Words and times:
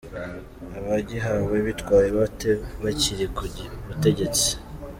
Abagihawe 0.77 1.55
bitwaye 1.65 2.09
bate 2.17 2.51
bakiri 2.83 3.25
ku 3.35 3.43
butegetsi?. 3.87 4.49